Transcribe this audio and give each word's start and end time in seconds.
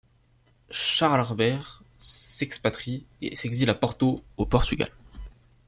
Charles-Albert 0.71 1.83
s'expatrie 1.99 3.05
et 3.21 3.35
s'exile 3.35 3.69
à 3.69 3.75
Porto 3.75 4.23
au 4.37 4.47
Portugal. 4.47 4.89